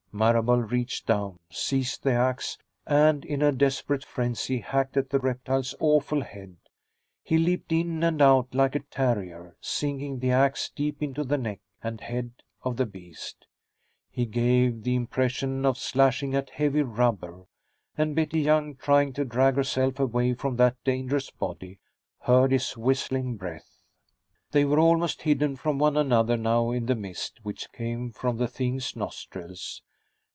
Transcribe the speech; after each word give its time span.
Marable 0.13 0.61
reached 0.61 1.07
down, 1.07 1.39
seized 1.49 2.03
the 2.03 2.11
ax, 2.11 2.57
and 2.85 3.23
in 3.23 3.41
a 3.41 3.53
desperate 3.53 4.03
frenzy 4.03 4.59
hacked 4.59 4.97
at 4.97 5.09
the 5.09 5.19
reptile's 5.19 5.73
awful 5.79 6.19
head. 6.21 6.57
He 7.23 7.37
leaped 7.37 7.71
in 7.71 8.03
and 8.03 8.21
out 8.21 8.53
like 8.53 8.75
a 8.75 8.81
terrier, 8.81 9.55
sinking 9.61 10.19
the 10.19 10.31
ax 10.31 10.69
deep 10.69 11.01
into 11.01 11.23
the 11.23 11.37
neck 11.37 11.61
and 11.81 12.01
head 12.01 12.31
of 12.61 12.75
the 12.75 12.85
beast. 12.85 13.45
He 14.09 14.25
gave 14.25 14.83
the 14.83 14.95
impression 14.95 15.65
of 15.65 15.77
slashing 15.77 16.35
at 16.35 16.49
heavy 16.49 16.81
rubber, 16.81 17.45
and 17.97 18.13
Betty 18.13 18.41
Young, 18.41 18.75
trying 18.75 19.13
to 19.13 19.23
drag 19.23 19.55
herself 19.55 19.97
away 19.97 20.33
from 20.33 20.57
that 20.57 20.75
dangerous 20.83 21.29
body, 21.29 21.79
heard 22.23 22.51
his 22.51 22.75
whistling 22.75 23.37
breath. 23.37 23.79
They 24.51 24.65
were 24.65 24.77
almost 24.77 25.21
hidden 25.21 25.55
from 25.55 25.79
one 25.79 25.95
another 25.95 26.35
now, 26.35 26.71
in 26.71 26.87
the 26.87 26.95
mist 26.95 27.39
which 27.43 27.71
came 27.71 28.11
from 28.11 28.35
the 28.35 28.49
thing's 28.49 28.93
nostrils. 28.93 29.81